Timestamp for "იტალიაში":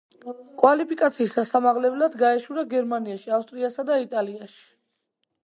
4.09-4.61